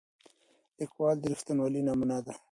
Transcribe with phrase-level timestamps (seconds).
[0.79, 2.33] لیکوال د رښتینولۍ نمونه ده.